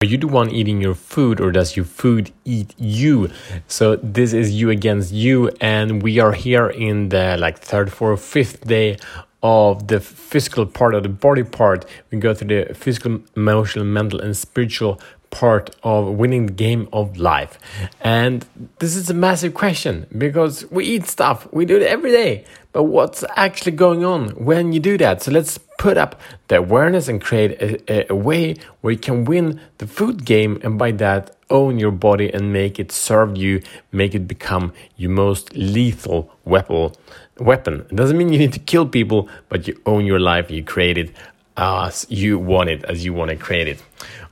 [0.00, 3.30] Are you the one eating your food or does your food eat you?
[3.66, 8.22] So this is you against you and we are here in the like third, fourth,
[8.22, 8.98] fifth day
[9.42, 11.84] of the physical part of the body part.
[12.12, 15.00] We go through the physical, emotional, mental and spiritual
[15.30, 17.58] part of winning the game of life.
[18.00, 18.46] And
[18.78, 22.44] this is a massive question because we eat stuff, we do it every day.
[22.72, 25.24] But what's actually going on when you do that?
[25.24, 29.58] So let's put up the awareness and create a, a, way where you can win
[29.78, 34.14] the food game and by that own your body and make it serve you make
[34.14, 36.92] it become your most lethal weapon
[37.38, 37.86] weapon.
[37.88, 40.98] It doesn't mean you need to kill people but you own your life you create
[40.98, 41.12] it
[41.56, 43.82] as you want it as you want to create it.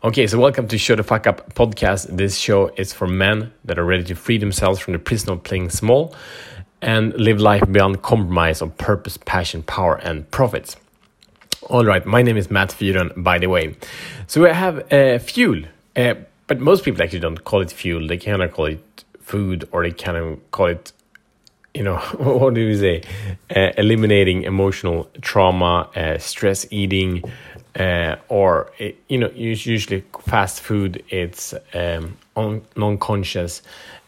[0.03, 2.15] Okay so welcome to show the fuck up podcast.
[2.17, 5.45] This show is for men that are ready to free themselves from the prison of
[5.45, 6.13] playing small
[6.83, 10.77] and live life beyond compromise of purpose passion power and profits
[11.69, 13.77] all right, my name is Matt Fyron, by the way.
[14.27, 15.63] So I have uh, fuel,
[15.97, 16.15] uh,
[16.47, 18.07] but most people actually don't call it fuel.
[18.07, 20.93] They kind of call it food, or they kind of call it,
[21.75, 23.03] you know, what do you say?
[23.55, 27.25] Uh, eliminating emotional trauma, uh, stress eating,
[27.79, 31.03] uh, or it, you know, usually fast food.
[31.09, 32.17] It's um,
[32.77, 33.63] non-conscious,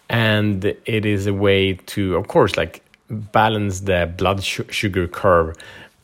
[0.09, 5.56] and it is a way to, of course, like balance the blood sugar curve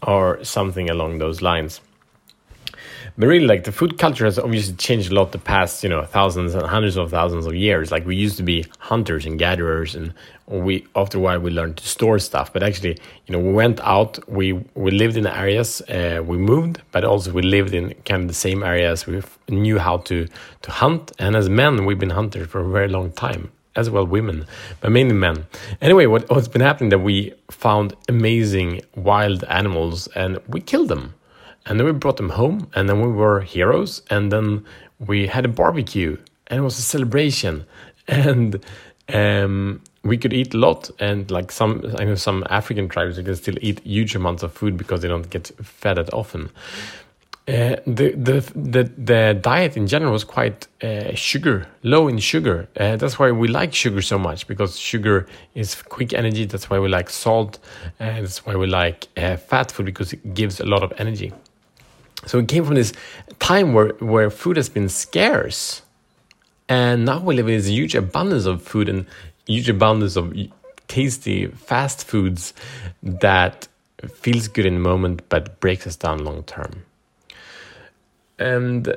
[0.04, 1.80] or something along those lines.
[3.16, 6.02] But really, like the food culture has obviously changed a lot the past, you know,
[6.02, 7.92] thousands and hundreds of thousands of years.
[7.92, 10.12] Like we used to be hunters and gatherers, and
[10.48, 12.52] we after a while we learned to store stuff.
[12.52, 16.82] But actually, you know, we went out, we we lived in areas, uh, we moved,
[16.90, 19.06] but also we lived in kind of the same areas.
[19.06, 20.26] We knew how to
[20.62, 24.06] to hunt, and as men, we've been hunters for a very long time as well
[24.06, 24.46] women,
[24.80, 25.46] but mainly men.
[25.80, 31.14] Anyway, what, what's been happening that we found amazing wild animals and we killed them.
[31.66, 34.64] And then we brought them home and then we were heroes and then
[34.98, 36.16] we had a barbecue
[36.48, 37.64] and it was a celebration
[38.08, 38.62] and
[39.12, 43.22] um, we could eat a lot and like some I know some African tribes they
[43.22, 46.50] can still eat huge amounts of food because they don't get fed that often.
[47.46, 52.66] Uh, the, the the the diet in general was quite uh, sugar low in sugar.
[52.74, 56.46] Uh, that's why we like sugar so much because sugar is quick energy.
[56.46, 57.58] That's why we like salt.
[57.98, 61.34] that's why we like uh, fat food because it gives a lot of energy.
[62.24, 62.94] So it came from this
[63.40, 65.82] time where where food has been scarce,
[66.66, 69.04] and now we live in this huge abundance of food and
[69.46, 70.32] huge abundance of
[70.88, 72.54] tasty fast foods
[73.02, 73.68] that
[74.14, 76.84] feels good in the moment but breaks us down long term
[78.38, 78.96] and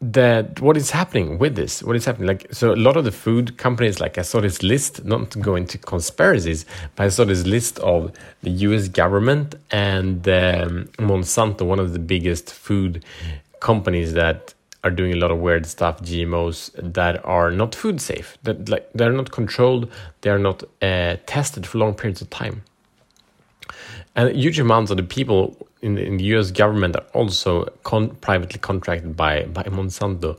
[0.00, 3.12] that what is happening with this what is happening like so a lot of the
[3.12, 7.24] food companies like i saw this list not to go into conspiracies but i saw
[7.24, 8.10] this list of
[8.42, 13.04] the us government and um, monsanto one of the biggest food
[13.60, 18.36] companies that are doing a lot of weird stuff gmos that are not food safe
[18.42, 19.88] that like they're not controlled
[20.22, 22.62] they're not uh, tested for long periods of time.
[24.16, 28.58] And huge amounts of the people in, in the US government are also con privately
[28.58, 30.38] contracted by, by Monsanto.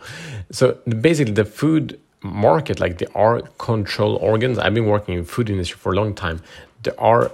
[0.52, 4.58] So basically, the food market, like there are control organs.
[4.58, 6.42] I've been working in food industry for a long time.
[6.82, 7.32] There are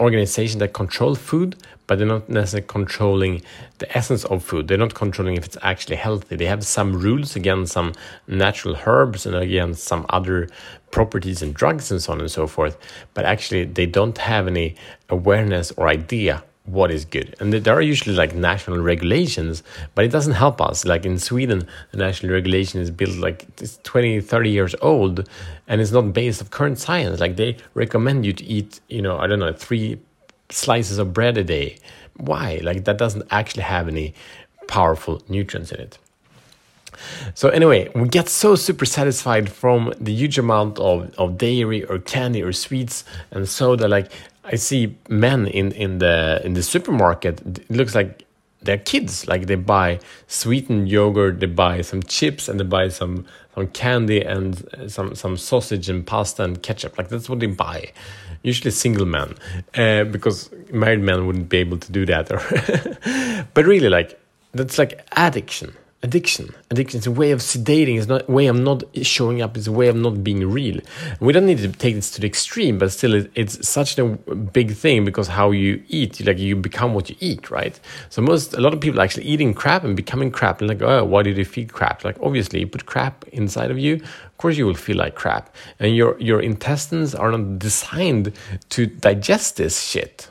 [0.00, 1.56] organizations that control food,
[1.86, 3.42] but they're not necessarily controlling
[3.78, 4.68] the essence of food.
[4.68, 6.36] They're not controlling if it's actually healthy.
[6.36, 7.92] They have some rules against some
[8.26, 10.48] natural herbs and against some other
[10.90, 12.78] properties and drugs and so on and so forth.
[13.12, 14.76] But actually, they don't have any
[15.08, 17.36] awareness or idea what is good.
[17.40, 19.62] And there are usually like national regulations,
[19.94, 20.84] but it doesn't help us.
[20.84, 25.28] Like in Sweden, the national regulation is built like it's 20, 30 years old
[25.68, 27.20] and it's not based of current science.
[27.20, 30.00] Like they recommend you to eat, you know, I don't know, three
[30.48, 31.76] slices of bread a day.
[32.16, 32.60] Why?
[32.62, 34.14] Like that doesn't actually have any
[34.66, 35.98] powerful nutrients in it.
[37.34, 41.98] So anyway, we get so super satisfied from the huge amount of, of dairy or
[41.98, 43.88] candy or sweets and soda.
[43.88, 44.12] Like
[44.44, 47.40] I see men in, in the in the supermarket.
[47.40, 48.24] It looks like
[48.62, 49.26] they're kids.
[49.26, 54.22] Like they buy sweetened yogurt, they buy some chips, and they buy some some candy
[54.22, 56.98] and some some sausage and pasta and ketchup.
[56.98, 57.92] Like that's what they buy.
[58.42, 59.34] Usually single men,
[59.74, 62.28] uh, because married men wouldn't be able to do that.
[63.54, 64.20] but really, like
[64.52, 65.74] that's like addiction
[66.04, 66.54] addiction.
[66.70, 67.96] Addiction is a way of sedating.
[67.98, 69.56] It's not a way of not showing up.
[69.56, 70.78] It's a way of not being real.
[71.18, 74.74] We don't need to take this to the extreme, but still, it's such a big
[74.74, 77.80] thing because how you eat, like you become what you eat, right?
[78.10, 81.04] So most, a lot of people actually eating crap and becoming crap, and like, oh,
[81.04, 82.04] why did you feed crap?
[82.04, 83.94] Like, obviously, you put crap inside of you.
[83.94, 88.32] Of course, you will feel like crap, and your your intestines are not designed
[88.70, 90.28] to digest this shit.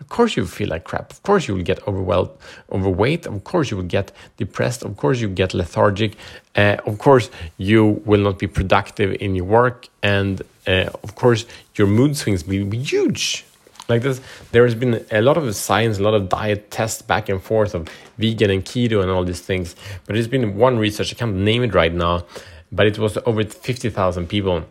[0.00, 1.12] Of course you feel like crap.
[1.12, 2.30] Of course you will get overwhelmed,
[2.72, 3.26] overweight.
[3.26, 4.82] Of course you will get depressed.
[4.82, 6.16] Of course you get lethargic.
[6.56, 11.44] Uh, of course you will not be productive in your work, and uh, of course
[11.76, 13.44] your mood swings will be huge.
[13.88, 14.20] Like this,
[14.52, 17.74] there has been a lot of science, a lot of diet tests back and forth
[17.74, 17.88] of
[18.18, 19.74] vegan and keto and all these things.
[20.06, 22.24] But there's been one research I can't name it right now,
[22.72, 24.64] but it was over fifty thousand people,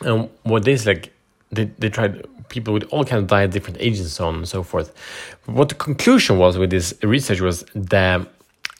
[0.00, 1.12] and what they like
[1.52, 4.48] they, they tried people with all kinds of diet, different ages, and so on and
[4.48, 4.92] so forth.
[5.46, 8.26] What the conclusion was with this research was the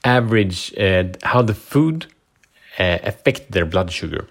[0.04, 2.06] average, uh, how the food
[2.78, 4.26] uh, affected their blood sugar.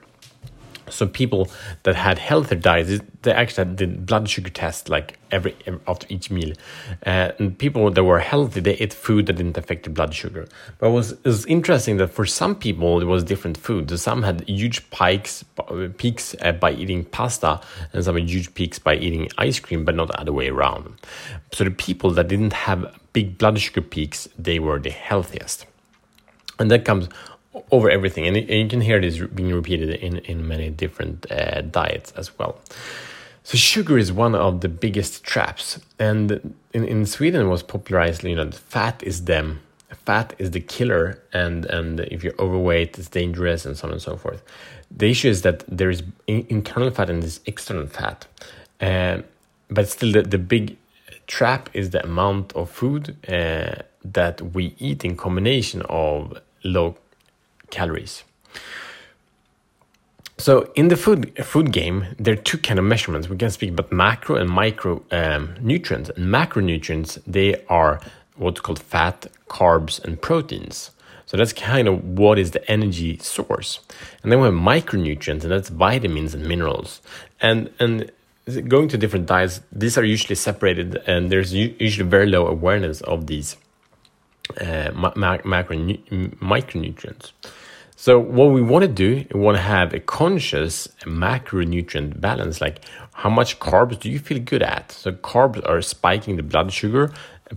[0.91, 1.49] So people
[1.83, 5.55] that had healthier diets, they actually did blood sugar test like every,
[5.87, 6.53] after each meal.
[7.05, 10.47] Uh, and people that were healthy, they ate food that didn't affect their blood sugar.
[10.79, 13.89] But it was, it was interesting that for some people it was different food.
[13.89, 15.43] So some had huge pikes,
[15.97, 17.61] peaks uh, by eating pasta,
[17.93, 20.93] and some had huge peaks by eating ice cream, but not the other way around.
[21.53, 25.65] So the people that didn't have big blood sugar peaks, they were the healthiest.
[26.59, 27.07] And that comes
[27.71, 32.11] over everything, and, you can hear this being repeated in in many different uh, diets
[32.15, 32.59] as well.
[33.43, 38.23] So sugar is one of the biggest traps, and in, in Sweden was popularized.
[38.23, 39.61] You know, fat is them.
[40.05, 44.01] Fat is the killer, and and if you're overweight, it's dangerous, and so on and
[44.01, 44.43] so forth.
[44.95, 48.27] The issue is that there is internal fat and this external fat,
[48.81, 49.21] uh,
[49.69, 50.77] but still the, the big
[51.25, 56.95] trap is the amount of food uh, that we eat in combination of low
[57.71, 58.23] calories.
[60.37, 63.27] So in the food food game, there are two kind of measurements.
[63.27, 66.09] We can speak about macro and micro um, nutrients.
[66.09, 67.99] And macronutrients they are
[68.37, 70.91] what's called fat, carbs, and proteins.
[71.25, 73.81] So that's kind of what is the energy source.
[74.23, 77.01] And then we have micronutrients, and that's vitamins and minerals.
[77.41, 78.09] And and
[78.67, 83.27] going to different diets, these are usually separated, and there's usually very low awareness of
[83.27, 83.57] these
[84.57, 87.31] uh, micronutrients.
[87.95, 92.85] So what we want to do, we want to have a conscious macronutrient balance, like
[93.13, 94.93] how much carbs do you feel good at?
[94.93, 97.11] So carbs are spiking the blood sugar,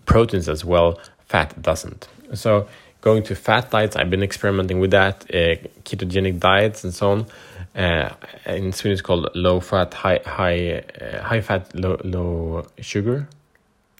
[0.04, 2.08] proteins as well, fat doesn't.
[2.34, 2.66] So
[3.02, 7.26] going to fat diets, I've been experimenting with that, uh, ketogenic diets and so on.
[7.74, 8.10] Uh,
[8.46, 13.28] in Sweden, it's called low fat, high high uh, high fat, low low sugar,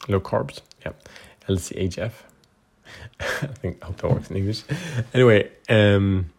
[0.08, 0.60] low carbs.
[0.84, 0.92] Yeah,
[1.48, 2.12] LCHF.
[3.20, 4.62] I think I hope that works in English.
[5.14, 6.30] Anyway, um,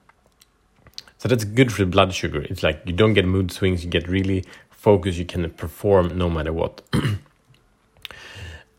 [1.17, 2.41] so that's good for the blood sugar.
[2.41, 6.29] It's like you don't get mood swings, you get really focused, you can perform no
[6.29, 6.81] matter what.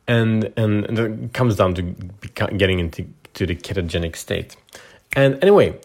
[0.06, 4.56] and and, and it comes down to getting into to the ketogenic state.
[5.16, 5.78] And anyway,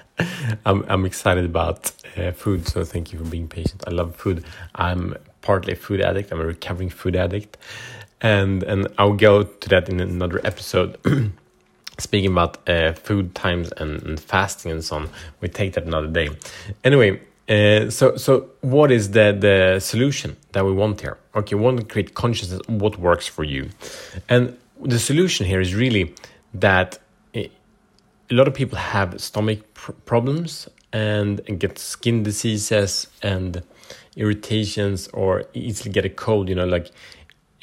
[0.66, 3.84] I'm I'm excited about uh, food, so thank you for being patient.
[3.86, 4.44] I love food.
[4.74, 6.32] I'm partly a food addict.
[6.32, 7.56] I'm a recovering food addict,
[8.20, 10.98] and and I'll go to that in another episode.
[11.98, 15.08] Speaking about uh, food times and, and, fasting and so on,
[15.40, 16.28] we take that another day.
[16.84, 21.16] Anyway, uh, so so what is the the solution that we want here?
[21.34, 23.70] Okay, we want to create consciousness what works for you,
[24.28, 26.14] and the solution here is really
[26.52, 26.98] that
[28.30, 33.62] a lot of people have stomach pr problems and get skin diseases and
[34.16, 36.48] irritations or easily get a cold.
[36.48, 36.90] You know, like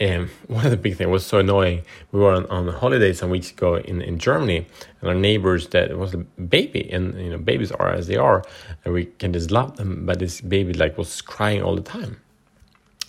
[0.02, 1.84] um, one of the big things was so annoying.
[2.12, 4.66] We were on, on holiday some weeks ago in, in Germany,
[5.02, 8.44] and our neighbors that was a baby, and you know babies are as they are,
[8.84, 10.06] and we can just love them.
[10.06, 12.20] But this baby like was crying all the time.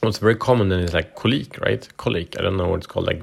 [0.00, 1.88] What's very common then is like colic, right?
[1.96, 2.38] Colic.
[2.38, 3.22] I don't know what it's called, like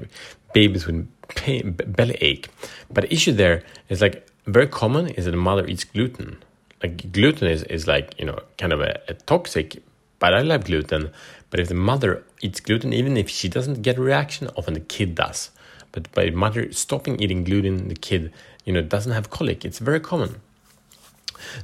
[0.52, 2.48] babies with pain, belly ache.
[2.90, 6.42] But the issue there is like very common is that the mother eats gluten.
[6.82, 9.80] Like gluten is, is like you know kind of a, a toxic,
[10.18, 11.12] but I love gluten
[11.52, 14.80] but if the mother eats gluten, even if she doesn't get a reaction, often the
[14.80, 15.50] kid does.
[15.92, 18.32] But by mother stopping eating gluten, the kid,
[18.64, 19.62] you know, doesn't have colic.
[19.62, 20.40] It's very common.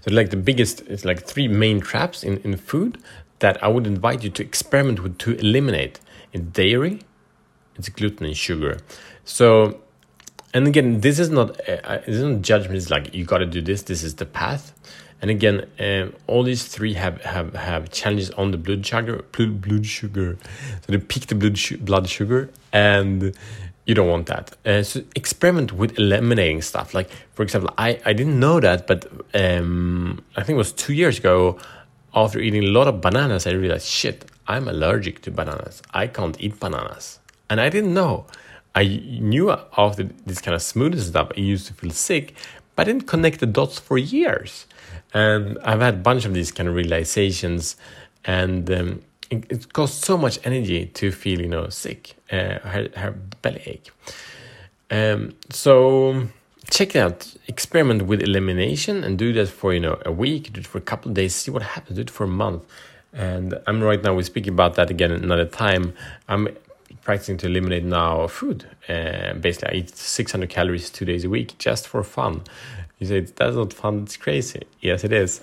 [0.02, 2.98] So like the biggest, it's like three main traps in, in food
[3.38, 6.00] that I would invite you to experiment with to eliminate.
[6.34, 7.00] In dairy,
[7.76, 8.80] it's gluten and sugar.
[9.24, 9.80] So,
[10.52, 12.76] and again, this is not, uh, this is not judgment.
[12.76, 13.84] It's like you got to do this.
[13.84, 14.77] This is the path.
[15.20, 19.84] And again, um, all these three have, have, have challenges on the blood sugar, blood,
[19.84, 20.38] sugar.
[20.82, 23.34] So they peak the blood, blood sugar, and
[23.84, 24.56] you don't want that.
[24.64, 26.94] Uh, so experiment with eliminating stuff.
[26.94, 30.92] Like for example, I, I didn't know that, but um, I think it was two
[30.92, 31.58] years ago.
[32.14, 35.82] After eating a lot of bananas, I realized shit, I'm allergic to bananas.
[35.92, 37.18] I can't eat bananas,
[37.50, 38.26] and I didn't know.
[38.74, 38.84] I
[39.20, 42.34] knew after this kind of smoothie stuff, I used to feel sick,
[42.78, 44.66] but I didn't connect the dots for years.
[45.12, 47.74] And I've had a bunch of these kind of realizations,
[48.24, 52.94] and um, it, it costs so much energy to feel you know sick, uh, have,
[52.94, 53.90] have belly ache.
[54.92, 56.28] Um, so
[56.70, 57.34] check it out.
[57.48, 60.52] Experiment with elimination and do that for you know a week.
[60.52, 61.34] Do it for a couple of days.
[61.34, 61.96] See what happens.
[61.96, 62.62] Do it for a month.
[63.12, 64.14] And I'm right now.
[64.14, 65.94] We're speaking about that again another time.
[66.28, 66.46] I'm
[67.08, 68.66] practicing to eliminate now food.
[68.86, 72.42] Uh, basically, I eat 600 calories two days a week just for fun.
[72.98, 74.02] You say that's not fun.
[74.02, 74.64] It's crazy.
[74.82, 75.40] Yes, it is.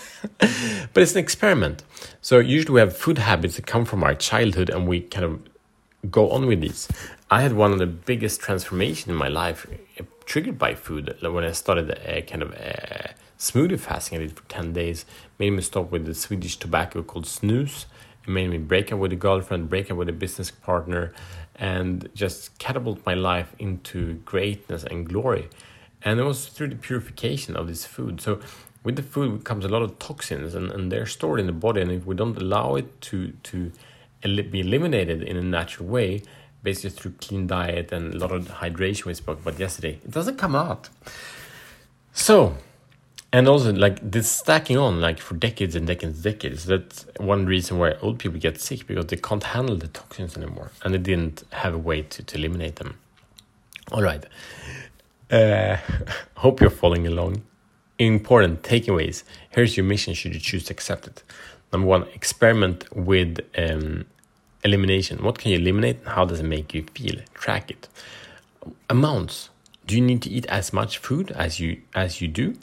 [0.40, 1.84] but it's an experiment.
[2.20, 6.10] So usually we have food habits that come from our childhood, and we kind of
[6.10, 6.88] go on with these.
[7.30, 9.68] I had one of the biggest transformation in my life
[10.00, 14.18] uh, triggered by food when I started a kind of a smoothie fasting.
[14.18, 15.06] I did for 10 days,
[15.38, 17.84] made me stop with the Swedish tobacco called snus.
[18.26, 21.12] Made me break up with a girlfriend, break up with a business partner,
[21.56, 25.48] and just catapult my life into greatness and glory.
[26.02, 28.20] And it was through the purification of this food.
[28.20, 28.40] So
[28.82, 31.80] with the food comes a lot of toxins and, and they're stored in the body.
[31.80, 33.72] And if we don't allow it to, to
[34.22, 36.22] be eliminated in a natural way,
[36.62, 40.36] basically through clean diet and a lot of hydration we spoke about yesterday, it doesn't
[40.36, 40.88] come out.
[42.12, 42.56] So,
[43.34, 47.46] and also like this stacking on like for decades and decades and decades that's one
[47.46, 50.98] reason why old people get sick because they can't handle the toxins anymore and they
[50.98, 52.96] didn't have a way to, to eliminate them.
[53.90, 54.24] All right.
[55.32, 55.78] Uh,
[56.36, 57.42] hope you're following along.
[57.98, 59.24] Important takeaways.
[59.50, 61.24] Here's your mission should you choose to accept it.
[61.72, 64.04] Number one experiment with um,
[64.62, 65.24] elimination.
[65.24, 67.16] What can you eliminate and how does it make you feel?
[67.34, 67.88] Track it.
[68.88, 69.50] Amounts.
[69.88, 72.54] Do you need to eat as much food as you as you do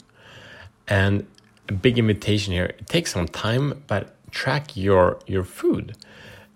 [0.88, 1.26] and
[1.68, 5.96] a big invitation here it takes some time, but track your, your food.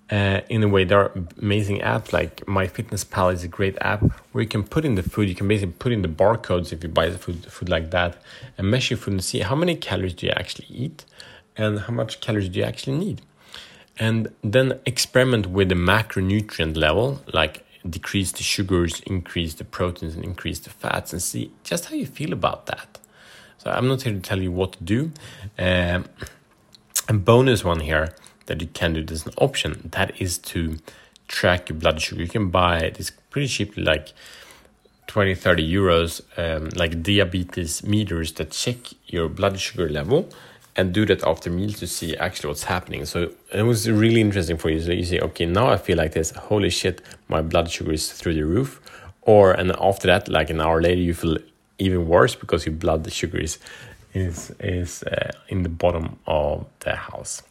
[0.09, 4.43] Uh, in a way, there are amazing apps like MyFitnessPal is a great app where
[4.43, 5.29] you can put in the food.
[5.29, 8.17] You can basically put in the barcodes if you buy the food, food like that,
[8.57, 11.05] and measure your food and see how many calories do you actually eat,
[11.57, 13.21] and how much calories do you actually need,
[13.99, 20.25] and then experiment with the macronutrient level, like decrease the sugars, increase the proteins, and
[20.25, 22.96] increase the fats, and see just how you feel about that.
[23.67, 25.11] So I'm not here to tell you what to do.
[25.59, 26.05] Um,
[27.09, 28.15] a bonus one here
[28.47, 30.77] that you can do as an option that is to
[31.27, 32.23] track your blood sugar.
[32.23, 34.13] You can buy this pretty cheaply, like
[35.09, 38.77] 20 30 euros, um, like diabetes meters that check
[39.09, 40.29] your blood sugar level
[40.77, 43.05] and do that after meals to see actually what's happening.
[43.05, 44.81] So it was really interesting for you.
[44.81, 46.31] So you say, okay, now I feel like this.
[46.31, 48.81] Holy shit, my blood sugar is through the roof.
[49.23, 51.39] Or and after that, like an hour later, you feel
[51.79, 53.59] even worse because your blood the sugar is
[54.17, 57.43] is is uh, in the bottom of the house.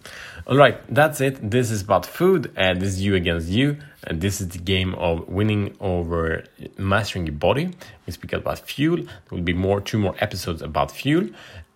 [0.48, 1.52] All right, that's it.
[1.52, 4.96] This is about food, and this is you against you, and this is the game
[4.96, 6.44] of winning over
[6.78, 7.72] mastering your body.
[8.06, 8.98] We speak about fuel.
[8.98, 11.30] There will be more, two more episodes about fuel,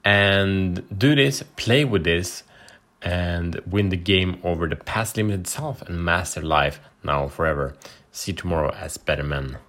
[0.03, 2.43] and do this, play with this,
[3.01, 7.75] and win the game over the past limit itself and master life now forever.
[8.11, 9.59] See you tomorrow as better men.